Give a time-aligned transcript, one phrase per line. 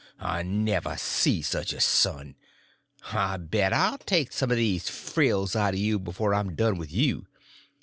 [0.19, 2.35] I never see such a son.
[3.13, 6.91] I bet I'll take some o' these frills out o' you before I'm done with
[6.91, 7.27] you.